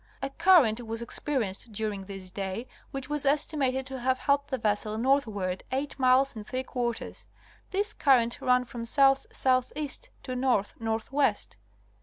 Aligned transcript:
A 0.23 0.31
current 0.31 0.81
was 0.81 1.03
experienced 1.03 1.71
during 1.71 2.05
this 2.05 2.31
day 2.31 2.67
which 2.89 3.07
was 3.07 3.23
estimated 3.23 3.85
to 3.85 3.99
have 3.99 4.17
helped 4.17 4.49
the 4.49 4.57
vessel 4.57 4.97
northward 4.97 5.63
eight 5.71 5.99
miles 5.99 6.35
and 6.35 6.43
three 6.43 6.63
quarters. 6.63 7.27
This 7.69 7.93
current 7.93 8.41
ran 8.41 8.65
from 8.65 8.83
south 8.83 9.27
southeast 9.31 10.09
to 10.23 10.35
north 10.35 10.73
northwest. 10.79 11.55